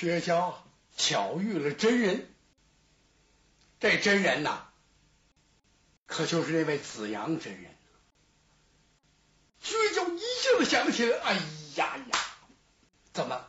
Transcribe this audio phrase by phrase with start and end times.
[0.00, 0.64] 薛娇
[0.96, 2.32] 巧遇了真人，
[3.80, 4.68] 这真人呐，
[6.06, 7.74] 可就是那位子阳真人。
[9.60, 11.34] 薛娇一下子想起来，哎
[11.74, 12.18] 呀呀，
[13.12, 13.44] 怎么？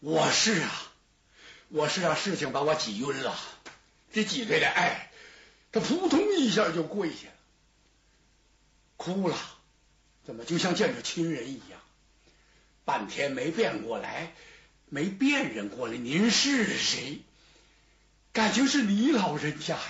[0.00, 0.68] 我是啊，
[1.68, 3.38] 我是让事情把我挤晕了，
[4.12, 5.12] 这挤兑的，哎，
[5.70, 7.34] 他扑通一下就跪下了，
[8.96, 9.38] 哭了，
[10.24, 11.80] 怎么就像见着亲人一样？
[12.84, 14.34] 半天没变过来。
[14.94, 17.20] 没辨认过来，您是谁？
[18.32, 19.82] 感情是你老人家呀，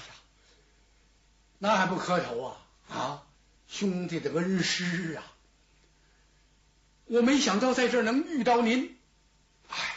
[1.59, 2.66] 那还不磕头啊？
[2.88, 3.27] 啊，
[3.69, 5.23] 兄弟的恩师啊！
[7.05, 8.96] 我没想到在这儿能遇到您，
[9.69, 9.96] 哎，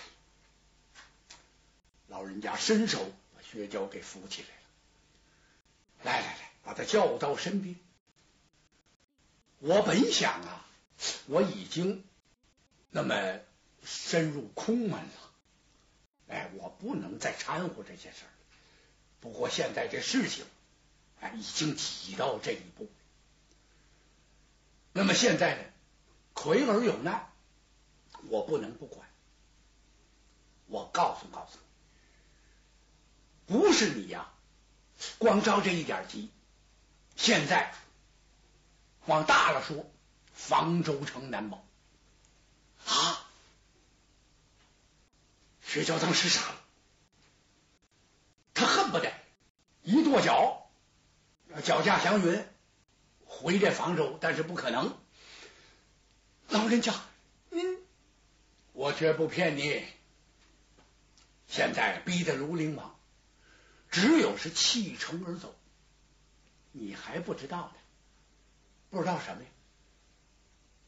[2.08, 4.62] 老人家伸手把薛娇给扶起来了，
[6.04, 7.78] 来来来，把他叫到身边。
[9.60, 10.66] 我本想啊，
[11.28, 12.04] 我已经
[12.90, 13.40] 那么。
[13.90, 15.32] 深入空门了，
[16.28, 18.32] 哎，我不能再掺和这些事儿。
[19.22, 20.46] 不过现在这事情，
[21.22, 22.90] 哎，已经挤到这一步。
[24.92, 25.64] 那么现在呢，
[26.34, 27.32] 奎儿有难，
[28.28, 29.08] 我不能不管。
[30.66, 31.58] 我告诉告诉
[33.48, 34.30] 你，不是你呀，
[35.18, 36.30] 光着这一点急。
[37.16, 37.74] 现在
[39.06, 39.90] 往大了说，
[40.34, 41.64] 房州城难保
[42.86, 43.17] 啊。
[45.68, 46.62] 薛娇当时傻了，
[48.54, 49.12] 他恨不得
[49.84, 50.72] 一跺脚，
[51.62, 52.46] 脚驾祥云
[53.26, 54.98] 回这房州，但是不可能。
[56.48, 56.96] 老人家，
[57.50, 57.80] 您，
[58.72, 59.86] 我绝不骗你。
[61.48, 62.98] 现在逼得如临王，
[63.92, 65.54] 只有是弃城而走。
[66.72, 67.80] 你还不知道呢？
[68.90, 69.50] 不知道什么呀？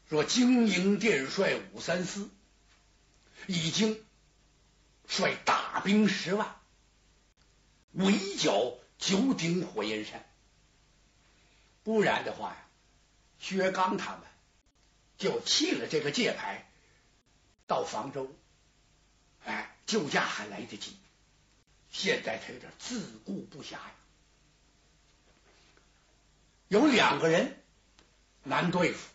[0.08, 2.30] 说经营殿帅武三思
[3.46, 4.02] 已经。
[5.10, 6.56] 率大兵十万
[7.90, 10.24] 围剿九鼎火焰山，
[11.82, 12.56] 不然的话呀，
[13.40, 14.20] 薛刚他们
[15.18, 16.70] 就弃了这个界牌，
[17.66, 18.32] 到房州，
[19.44, 20.96] 哎，救驾还来得及。
[21.90, 23.92] 现在他有点自顾不暇呀。
[26.68, 27.60] 有两个人
[28.44, 29.08] 难对付，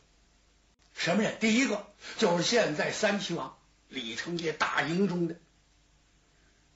[0.94, 1.40] 什么人？
[1.40, 3.58] 第一个就是现在三齐王
[3.88, 5.40] 李成业大营中的。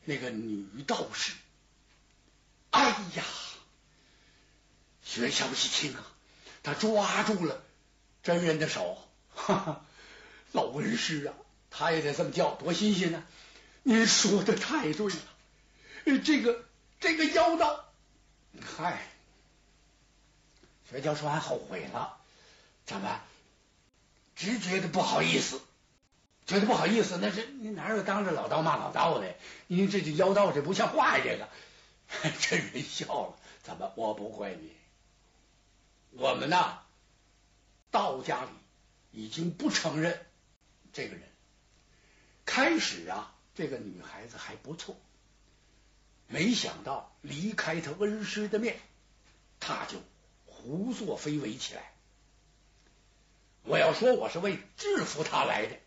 [0.05, 1.33] 那个女道士，
[2.71, 3.23] 哎呀！
[5.03, 6.05] 薛小一听啊，
[6.61, 7.63] 他抓住了
[8.21, 8.97] 真人的手，
[9.33, 9.85] 哈哈，
[10.51, 11.33] 老文师啊，
[11.71, 13.23] 他也得这么叫，多新鲜呢！
[13.83, 16.65] 您说的太对了，这个
[16.99, 17.91] 这个妖道，
[18.77, 19.01] 嗨，
[20.89, 22.17] 薛娇说完后悔了，
[22.85, 23.21] 怎么？
[24.35, 25.59] 直觉得不好意思。
[26.49, 29.35] 觉得不好意思，那是你哪有当着老道骂老道的？
[29.67, 31.23] 你这就妖道这不像话呀！
[31.23, 31.47] 这个
[32.41, 33.93] 这人笑了，怎么？
[33.95, 34.71] 我不怪你。
[36.09, 36.79] 我们呐，
[37.91, 38.49] 道家里
[39.11, 40.25] 已经不承认
[40.91, 41.21] 这个人。
[42.47, 44.97] 开始啊，这个女孩子还不错，
[46.25, 48.79] 没想到离开他恩师的面，
[49.59, 50.01] 他就
[50.47, 51.93] 胡作非为起来。
[53.65, 55.77] 我要说，我是为制服他来的。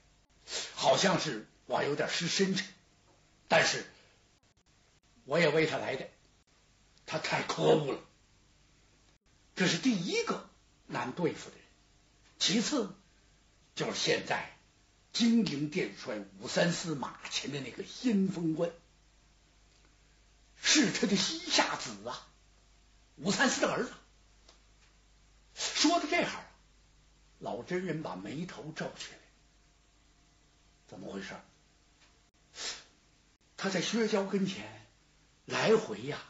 [0.74, 2.66] 好像是我有点失深沉，
[3.48, 3.84] 但是
[5.24, 6.08] 我也为他来的，
[7.06, 8.00] 他太可恶了。
[9.54, 10.48] 这是第一个
[10.86, 11.64] 难对付的人，
[12.38, 12.94] 其次
[13.74, 14.50] 就是现在
[15.12, 18.70] 金陵殿帅武三思马前的那个先锋官，
[20.56, 22.26] 是他的西夏子啊，
[23.16, 23.92] 武三思的儿子。
[25.54, 26.44] 说到这哈，
[27.38, 29.18] 老真人把眉头皱起来。
[30.92, 31.34] 怎么回事？
[33.56, 34.86] 他在薛娇跟前
[35.46, 36.22] 来回呀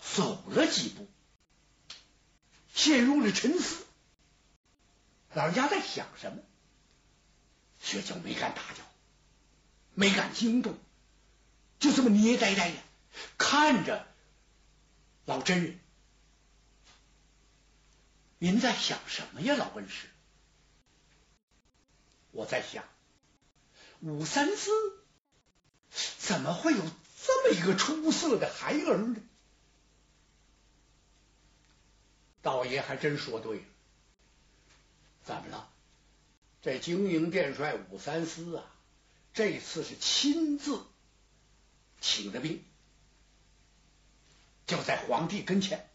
[0.00, 1.08] 走了几步，
[2.72, 3.84] 陷入了沉思。
[5.34, 6.40] 老人家在想什么？
[7.80, 8.84] 薛娇没敢打搅，
[9.94, 10.78] 没敢惊动，
[11.80, 12.76] 就这么捏呆呆的
[13.38, 14.06] 看着
[15.24, 15.80] 老真人。
[18.38, 20.06] 您在想什么呀，老文师？
[22.30, 22.84] 我在想。
[24.00, 24.70] 武三思
[26.18, 26.82] 怎么会有
[27.24, 29.16] 这么一个出色的孩儿呢？
[32.42, 33.64] 道爷还真说对了，
[35.24, 35.68] 怎么了？
[36.62, 38.64] 这经营殿帅武三思啊，
[39.34, 40.82] 这次是亲自
[42.00, 42.64] 请的兵，
[44.66, 45.90] 就在皇帝跟前，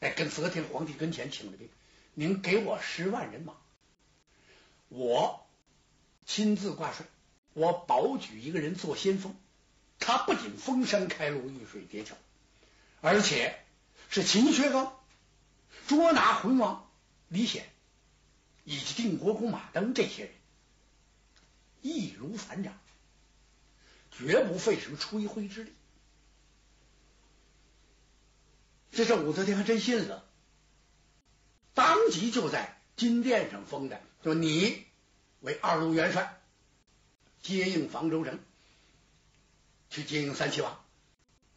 [0.00, 1.68] 哎，跟则天皇帝跟前请的兵。
[2.14, 3.54] 您给我十万人马，
[4.88, 5.46] 我。
[6.32, 7.06] 亲自挂帅，
[7.54, 9.34] 我保举一个人做先锋，
[9.98, 12.14] 他不仅封山开路、遇水叠桥，
[13.00, 13.58] 而且
[14.10, 14.96] 是秦薛刚
[15.88, 16.88] 捉拿浑王
[17.26, 17.68] 李显
[18.62, 20.32] 以及定国公马登这些人，
[21.82, 22.78] 易如反掌，
[24.12, 25.72] 绝不费什么吹灰之力。
[28.92, 30.24] 这是武则天还真信了，
[31.74, 34.86] 当即就在金殿上封的，说你
[35.40, 36.36] 为二路元帅。
[37.42, 38.38] 接应房州城，
[39.88, 40.84] 去接应三齐王。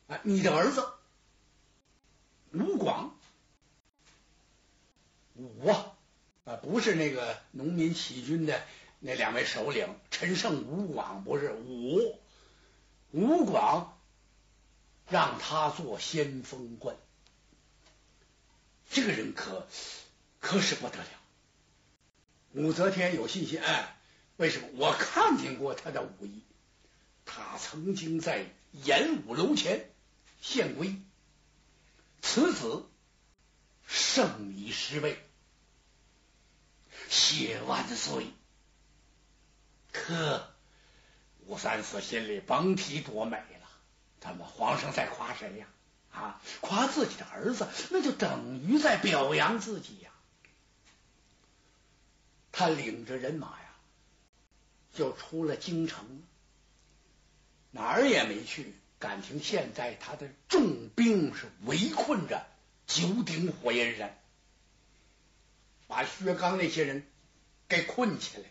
[0.07, 0.87] 啊，你的儿子
[2.53, 3.17] 吴广，
[5.35, 5.91] 武啊，
[6.45, 8.63] 啊，不是那个农民起义军的
[8.99, 12.17] 那两位首领陈胜、吴广，不是武
[13.11, 13.99] 吴广，
[15.09, 16.95] 让他做先锋官。
[18.89, 19.67] 这个人可
[20.39, 21.22] 可是不得了。
[22.53, 23.97] 武则天有信心，哎。
[24.37, 24.67] 为什么？
[24.77, 26.41] 我看见过他的武艺，
[27.23, 29.91] 他曾经在演武楼前
[30.41, 30.99] 献归，
[32.23, 32.83] 此子
[33.85, 35.23] 胜你十倍，
[37.09, 38.25] 谢万岁！
[39.91, 40.47] 可
[41.45, 43.69] 武三思心里甭提多美了。
[44.19, 45.67] 咱们皇上在夸谁呀？
[46.11, 50.09] 啊，夸自己的儿子，那就等于在表扬自己呀。
[52.53, 53.57] 他领着人马呀。
[54.93, 56.21] 就出了京城，
[57.71, 58.75] 哪儿也没去。
[58.99, 62.45] 感情现在他的重兵是围困着
[62.85, 64.15] 九鼎火焰山，
[65.87, 67.07] 把薛刚那些人
[67.67, 68.43] 给困起来。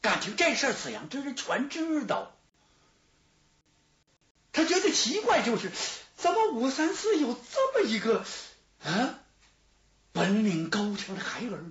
[0.00, 2.36] 感情这事儿子阳这人全知道，
[4.50, 5.70] 他觉得奇怪，就是
[6.16, 8.24] 怎么武三思有这么一个
[8.82, 9.20] 啊
[10.12, 11.64] 本领高强的孩儿？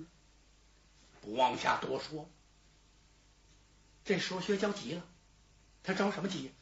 [1.26, 2.30] 不往下多说。
[4.04, 5.02] 这时候薛娇急了，
[5.82, 6.52] 他着什么急？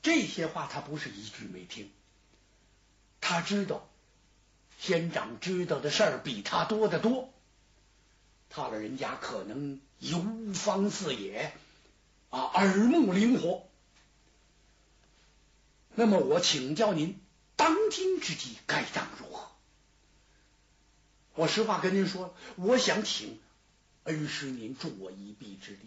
[0.00, 1.92] 这些话他不是一句没听，
[3.20, 3.86] 他知道
[4.78, 7.28] 仙长知道的事儿比他多得多，
[8.48, 11.52] 他老人家可能游方四野
[12.30, 13.68] 啊，耳目灵活。
[15.94, 17.20] 那么我请教您，
[17.56, 19.50] 当今之计该当如何？
[21.34, 23.38] 我实话跟您说，我想请
[24.08, 25.78] 恩师您助我一臂之力。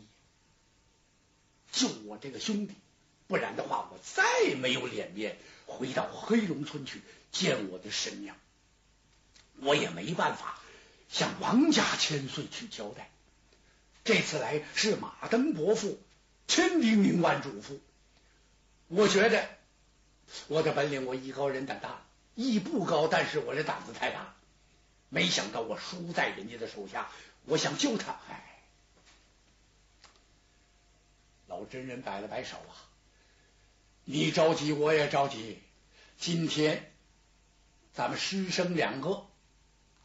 [1.72, 2.76] 救我这个兄弟，
[3.28, 7.02] 不然的话，我再没有脸面回到黑龙村去
[7.32, 8.36] 见我的神娘，
[9.62, 10.60] 我也没办法
[11.10, 13.10] 向王家千岁去交代。
[14.04, 15.98] 这次来是马登伯父
[16.48, 17.80] 千叮咛万嘱咐，
[18.88, 19.48] 我觉得
[20.48, 22.04] 我的本领我艺高人胆大，
[22.36, 24.36] 艺不高，但是我这胆子太大，
[25.08, 27.10] 没想到我输在人家的手下，
[27.46, 28.48] 我想救他，哎。
[31.48, 32.72] 老真人摆了摆手啊，
[34.06, 35.62] 你着急我也着急。
[36.18, 36.94] 今天
[37.94, 39.26] 咱们师生两个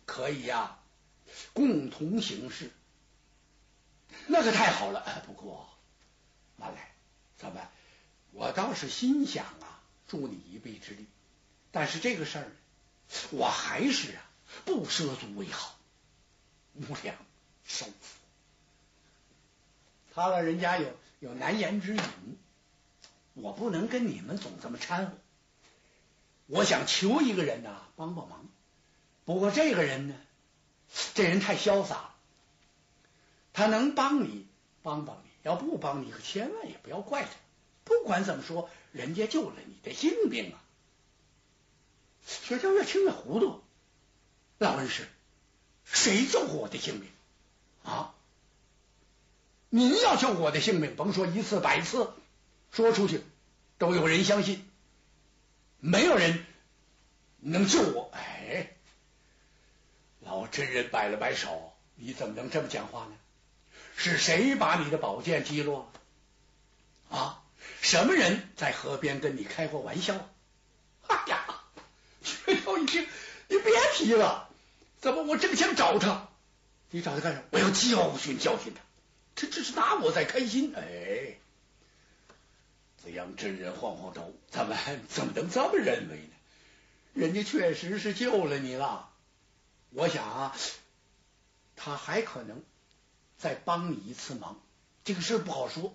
[0.06, 0.78] 可以呀，
[1.52, 2.72] 共同行事，
[4.26, 5.22] 那可太好了。
[5.26, 5.68] 不过，
[6.56, 6.94] 慢来，
[7.38, 7.62] 咱们
[8.32, 11.06] 我倒是心想啊，助你一臂之力。
[11.70, 12.50] 但是这个事儿，
[13.30, 14.22] 我还是啊
[14.64, 15.75] 不涉足为好。
[16.76, 17.16] 无良
[17.64, 17.92] 受福，
[20.14, 20.92] 他老人家有。
[21.18, 22.02] 有难言之隐，
[23.32, 25.12] 我不能跟你们总这么掺和。
[26.46, 28.46] 我想求一个人呐，帮帮忙。
[29.24, 30.14] 不过这个人呢，
[31.14, 32.10] 这人太潇洒，
[33.54, 34.46] 他能帮你
[34.82, 37.30] 帮帮你，要不帮你可千万也不要怪他。
[37.84, 40.62] 不管怎么说，人家救了你的性命啊！
[42.26, 43.62] 薛娇越听越糊涂，
[44.58, 45.08] 老恩师，
[45.86, 47.08] 谁救过我的性命
[47.84, 48.12] 啊？
[49.70, 52.12] 您要救我的性命，甭说一次百次，
[52.70, 53.22] 说出去
[53.78, 54.68] 都有人相信，
[55.80, 56.44] 没有人
[57.38, 58.10] 能救我。
[58.12, 58.76] 哎，
[60.20, 63.12] 老真人摆了摆手，你怎么能这么讲话呢？
[63.96, 65.90] 是谁把你的宝剑击落
[67.10, 67.16] 了？
[67.18, 67.42] 啊？
[67.80, 70.14] 什么人在河边跟你开过玩笑？
[71.06, 71.60] 哎呀，
[72.22, 73.06] 薛涛一听，
[73.48, 74.45] 你别提了，
[75.06, 76.30] 怎么我正想找他？
[76.90, 77.44] 你找他干什么？
[77.52, 78.80] 我要教训教训他。
[79.36, 81.36] 他这是拿我在开心，哎！
[83.00, 84.76] 紫阳真人晃晃头，咱们
[85.08, 86.32] 怎么能这么认为呢？
[87.14, 89.08] 人家确实是救了你了，
[89.90, 90.56] 我想啊，
[91.76, 92.60] 他还可能
[93.38, 94.60] 再帮你一次忙。
[95.04, 95.94] 这个事不好说，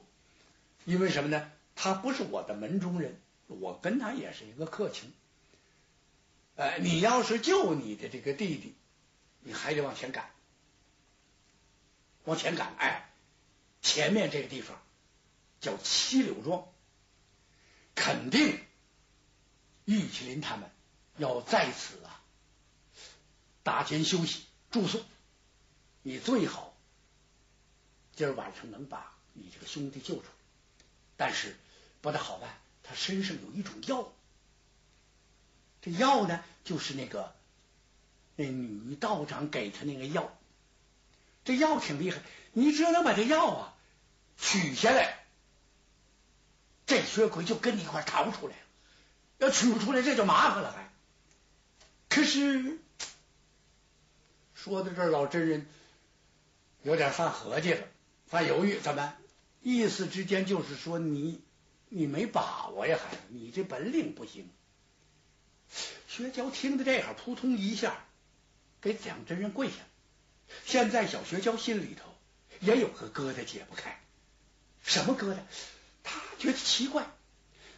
[0.85, 1.51] 因为什么呢？
[1.75, 5.11] 他不是我的门中人，我跟他也是一个客情。
[6.55, 8.73] 哎，你要是救你的这个弟弟，
[9.43, 10.29] 你还得往前赶，
[12.25, 13.07] 往前赶，哎。
[13.83, 14.79] 前面这个地方
[15.59, 16.67] 叫七柳庄，
[17.95, 18.63] 肯定
[19.85, 20.69] 玉麒麟他们
[21.17, 22.21] 要在此啊
[23.63, 25.03] 打尖休息住宿。
[26.03, 26.77] 你最好
[28.15, 30.29] 今儿晚上能把你这个兄弟救出来，
[31.17, 31.57] 但是
[32.01, 34.13] 不太好办，他身上有一种药，
[35.81, 37.35] 这药呢就是那个
[38.41, 40.35] 那女道长给他那个药，
[41.45, 42.21] 这药挺厉害，
[42.53, 43.73] 你只要能把这药啊
[44.37, 45.19] 取下来，
[46.85, 48.61] 这薛奎就跟你一块逃出来了。
[49.37, 50.71] 要取不出来，这就麻烦了。
[50.71, 50.91] 还
[52.09, 52.79] 可是
[54.53, 55.67] 说到这儿，老真人。
[56.83, 57.87] 有点犯合计了，
[58.25, 59.13] 犯犹豫，怎么？
[59.61, 61.39] 意思之间就是说你
[61.89, 64.49] 你没把握呀，孩子，你这本领不行。
[66.07, 68.03] 薛娇听到这哈，扑通一下
[68.81, 69.75] 给蒋真人跪下。
[70.65, 72.13] 现在小薛娇心里头
[72.59, 73.99] 也有个疙瘩解不开，
[74.83, 75.37] 什么疙瘩？
[76.03, 77.07] 他觉得奇怪。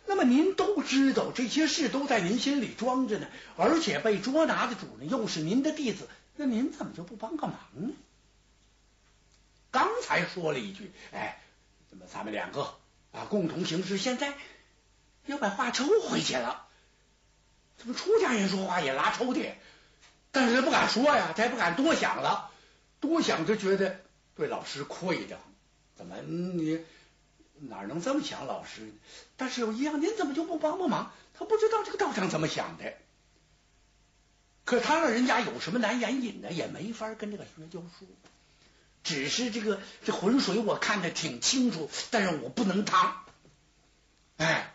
[0.06, 7.94] 那么您都知道这些事都在您心里装着呢，而且被捉拿的主人又是您的弟子，那您怎么就不帮个忙呢？
[9.72, 11.42] 刚才说了一句，哎，
[11.90, 12.76] 怎么咱们两个
[13.12, 13.98] 啊共同行事？
[13.98, 14.34] 现在
[15.26, 16.68] 要把话抽回去了，
[17.78, 19.54] 怎么出家人说话也拉抽屉？
[20.34, 22.52] 但是他不敢说呀，他也不敢多想了，
[23.00, 24.02] 多想就觉得
[24.36, 25.40] 对老师愧着。
[25.96, 26.84] 怎么你
[27.60, 28.92] 哪能这么想老师？
[29.38, 31.14] 但是有一样，您怎么就不帮帮忙？
[31.36, 32.94] 他不知道这个道长怎么想的，
[34.66, 38.08] 可他让人家有什么难言隐的，也没法跟这个学教说。
[39.04, 43.24] 只是这个这浑水我看得挺清楚，但是我不能趟。
[44.38, 44.74] 哎，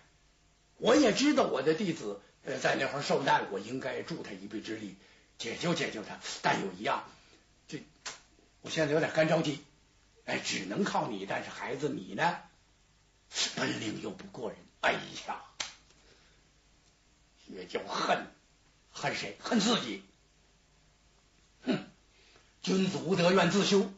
[0.76, 4.96] 我也知道我的弟子呃在那块受难，我应该助他一臂之力，
[5.38, 6.18] 解救解救他。
[6.42, 7.04] 但有一样，
[7.68, 7.82] 这
[8.60, 9.64] 我现在有点干着急，
[10.24, 11.24] 哎，只能靠你。
[11.26, 12.38] 但是孩子你呢，
[13.56, 14.58] 本领又不过人。
[14.80, 15.44] 哎呀，
[17.46, 18.26] 也就恨
[18.92, 19.36] 恨谁？
[19.40, 20.04] 恨自己。
[21.64, 21.90] 哼，
[22.62, 23.90] 君子无德，愿自修。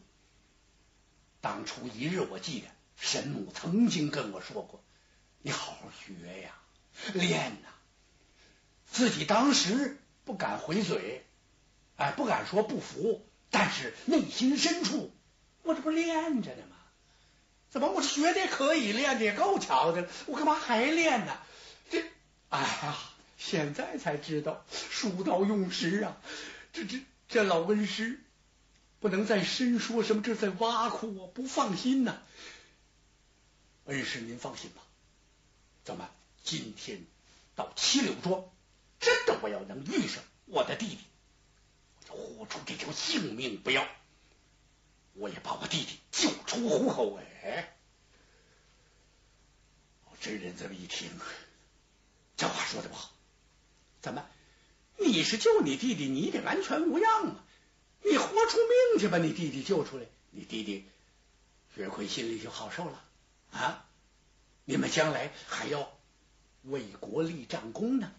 [1.39, 2.67] 当初一日，我记得
[2.97, 4.83] 神母曾经跟我说过
[5.41, 6.55] ：“你好好学呀，
[7.13, 7.67] 练呐。”
[8.91, 11.25] 自己当时不敢回嘴，
[12.01, 15.13] 哎，不敢说不服，但是内心深处，
[15.61, 16.77] 我这不练着呢吗？
[17.69, 21.37] 怎么我学的可以，练的也够巧的，我干嘛还练呢？
[21.91, 22.03] 这，
[22.49, 22.97] 哎呀，
[23.37, 26.17] 现在才知道书到用时啊！
[26.73, 28.19] 这这这老恩师。
[28.99, 32.21] 不能再深说什么，这在挖苦我，不放心呐。
[33.85, 34.83] 恩师，您放心吧。
[35.83, 36.07] 怎么
[36.43, 37.01] 今天
[37.55, 38.43] 到七柳庄，
[38.99, 40.99] 真的我要能遇上我的弟弟，
[42.65, 43.87] 这条性命不要，
[45.13, 47.19] 我也把我弟弟救出虎口。
[47.43, 47.75] 哎，
[50.19, 51.09] 真人这么一听，
[52.37, 53.11] 这话说的不好。
[54.01, 54.25] 怎么？
[54.97, 57.43] 你是救你弟弟，你得安全无恙啊。
[58.03, 60.85] 你豁出命去把你弟弟救出来，你弟弟
[61.75, 63.03] 薛奎心里就好受了
[63.51, 63.87] 啊！
[64.65, 65.91] 你们将来还要
[66.63, 68.11] 为国立战功呢，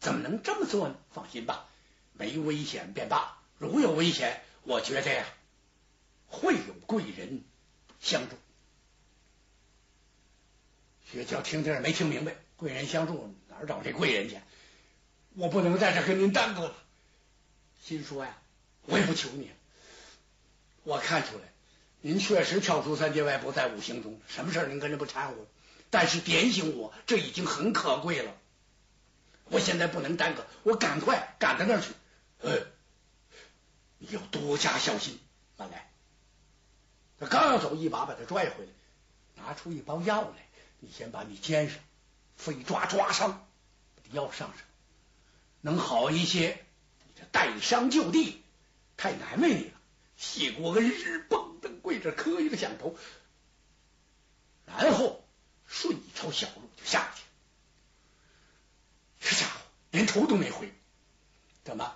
[0.00, 0.96] 怎么能这么做呢？
[1.12, 1.68] 放心吧，
[2.12, 5.26] 没危险便罢，如有危险，我觉得呀，
[6.28, 7.44] 会有贵人
[8.00, 8.34] 相助。
[11.12, 14.40] 薛娇听这没听明白，贵人相助哪儿找这贵人去？
[15.34, 16.74] 我不能在这跟您耽搁了，
[17.84, 18.34] 心说呀。
[18.86, 19.50] 我也不求你，
[20.84, 21.42] 我看出来，
[22.00, 25.46] 您确实跳出三界外，不在五行中，什么事您跟着不掺和。
[25.90, 28.34] 但是点醒我，这已经很可贵了。
[29.50, 31.92] 我现在不能耽搁，我赶快赶到那儿去。
[32.40, 32.66] 呃，
[34.00, 35.20] 你要多加小心。
[35.56, 35.92] 慢来，
[37.18, 38.72] 他刚要走，一把把他拽回来，
[39.36, 40.48] 拿出一包药来。
[40.78, 41.78] 你先把你肩上
[42.36, 43.46] 飞抓抓伤，
[43.96, 44.56] 把药上上，
[45.60, 46.64] 能好一些。
[47.06, 48.42] 你这带伤就地。
[48.96, 49.72] 太难为你了，
[50.16, 52.96] 谢国恩师，蹦蹬跪着磕一个响头，
[54.66, 55.22] 然后
[55.66, 57.22] 顺一条小路就下去。
[59.20, 60.72] 这家伙连头都没回，
[61.64, 61.94] 怎么？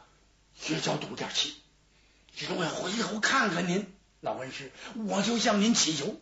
[0.54, 1.56] 薛娇赌点气，
[2.36, 4.72] 只是我回头看看您，老恩师，
[5.06, 6.20] 我就向您祈求，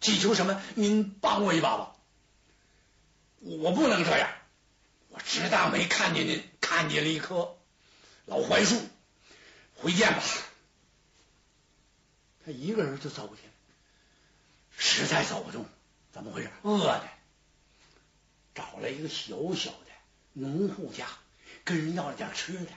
[0.00, 0.62] 祈求什么？
[0.74, 1.96] 您帮我一把吧。
[3.40, 4.30] 我不能这样，
[5.08, 7.56] 我只当没看见您，看见了一棵
[8.24, 8.80] 老槐树。
[9.78, 10.22] 回见吧，
[12.44, 13.52] 他一个人就走去了，
[14.76, 15.66] 实在走不动，
[16.12, 16.50] 怎么回事？
[16.62, 17.08] 饿的，
[18.54, 19.86] 找了一个小小的
[20.32, 21.06] 农户家，
[21.62, 22.72] 跟人要了点吃的，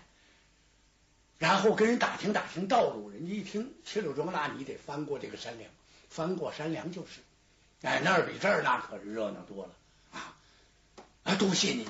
[1.40, 3.10] 然后跟人打听打听道路。
[3.10, 5.72] 人家一听七柳庄，那你得翻过这个山梁，
[6.10, 7.22] 翻过山梁就是。
[7.82, 9.74] 哎，那儿比这儿那可是热闹多了
[10.12, 10.36] 啊！
[11.24, 11.88] 啊，多谢您。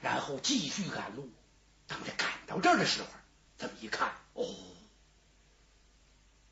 [0.00, 1.30] 然后继续赶路。
[1.88, 3.08] 等他赶到这儿的时候，
[3.58, 4.46] 这么一看，哦，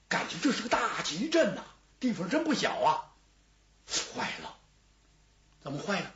[0.07, 1.65] 感觉这是个大集镇呐，
[1.99, 3.15] 地方真不小啊！
[4.15, 4.55] 坏了，
[5.63, 6.13] 怎么坏了？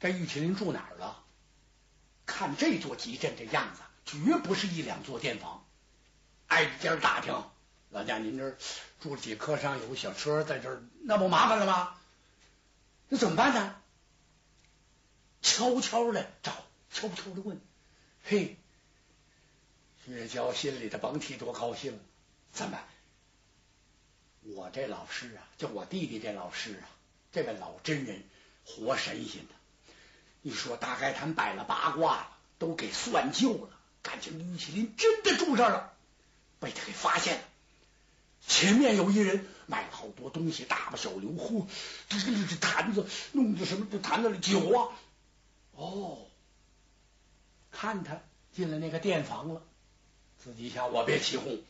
[0.00, 1.22] 这玉麒麟住哪儿了？
[2.36, 5.64] 看这座集镇这样子，绝不是一两座店房。
[6.48, 7.34] 挨家打听，
[7.88, 8.58] 老家您这儿
[9.00, 11.98] 住了几客商，有个小车在这儿，那不麻烦了吗？
[13.08, 13.80] 那怎么办呢？
[15.40, 16.52] 悄悄的找，
[16.92, 17.58] 悄悄的问。
[18.22, 18.58] 嘿，
[20.04, 21.98] 薛娇心里的甭提多高兴。
[22.52, 22.78] 怎么？
[24.42, 26.84] 我这老师啊，就我弟弟这老师啊，
[27.32, 28.22] 这位老真人，
[28.66, 29.54] 活神仙的。
[30.46, 32.28] 你说，大概他们摆了八卦了，
[32.60, 33.68] 都给算旧了，
[34.00, 35.92] 感情玉麒麟真的住这儿了，
[36.60, 37.42] 被他给发现了。
[38.46, 41.66] 前面有一人买了好多东西，大把小牛，嚯，
[42.08, 43.88] 这这这坛子弄的什么？
[43.90, 44.94] 这坛子里酒啊！
[45.72, 46.18] 哦，
[47.72, 48.20] 看他
[48.54, 49.62] 进了那个店房了，
[50.38, 51.60] 自己想我别起哄，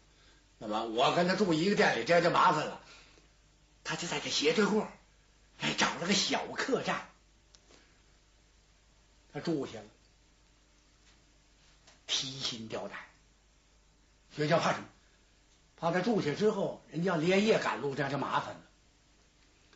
[0.59, 2.78] 那么我跟他住一个店里，这样就麻烦了。
[3.85, 4.87] 他就在这斜对过，
[5.61, 7.09] 哎，找了个小客栈。
[9.37, 9.85] 他住下了，
[12.07, 12.99] 提心吊胆。
[14.35, 14.87] 学校怕什么？
[15.76, 18.61] 怕他住下之后，人家连夜赶路，这样就麻烦了。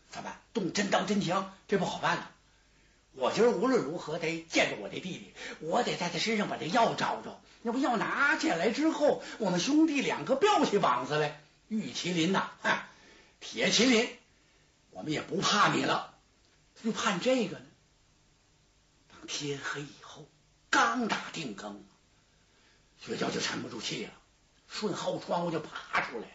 [0.08, 1.54] 怎么动真刀真枪？
[1.68, 2.30] 这不好办了。
[3.12, 7.38] 我今儿无论如何得见着我的弟弟，我得在他身上把这药找着。
[7.62, 11.38] 要不药拿起来之后，我们兄弟两个吊起膀子来。
[11.68, 12.48] 玉麒麟呐，
[13.40, 14.08] 铁麒麟，
[14.88, 16.14] 我们也不怕你了，
[16.82, 17.66] 就盼这个呢。
[19.32, 20.28] 天黑以后，
[20.70, 21.84] 刚打定更，
[22.98, 24.12] 薛娇就沉不住气了，
[24.66, 26.26] 顺后窗户就爬出来，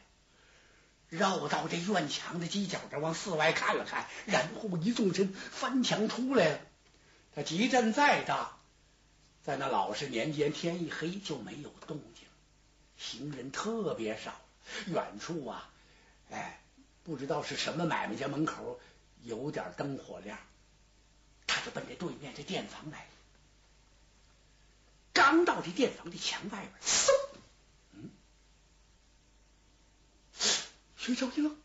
[1.09, 6.59] 绕到这院墙的犄角这往四外看了看，然后一纵身翻墙出来了。
[7.35, 8.57] 他集镇再大，
[9.43, 12.25] 在那老实年间，天一黑就没有动静，
[12.97, 14.33] 行人特别少。
[14.87, 15.69] 远处啊，
[16.31, 16.63] 哎，
[17.03, 18.79] 不知道是什么买卖家门口
[19.21, 20.39] 有点灯火亮。
[21.47, 23.07] 他就奔着对面这店房来，
[25.13, 27.09] 刚到这店房的墙外边，嗖，
[27.91, 28.09] 嗯，
[30.97, 31.55] 薛娇一愣，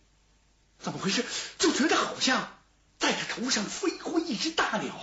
[0.78, 1.24] 怎么回事？
[1.58, 2.58] 就觉得好像
[2.98, 4.94] 在他头上飞过一只大鸟。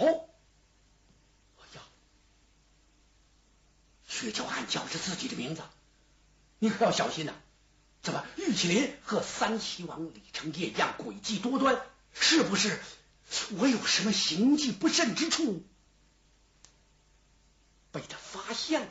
[1.60, 1.82] 哎呀！
[4.08, 5.62] 薛娇暗叫着自己的名字
[6.60, 7.34] ：“你可要小心呐！
[8.02, 11.82] 怎么玉麒麟和三齐王李成业一样诡计多端？
[12.14, 12.80] 是不是？”
[13.58, 15.66] 我有什么行迹不慎之处，
[17.92, 18.88] 被他发现了？